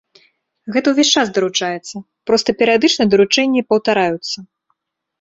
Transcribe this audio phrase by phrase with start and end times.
[0.77, 4.37] Гэта ўвесь час даручаецца, проста перыядычна даручэнні паўтараюцца.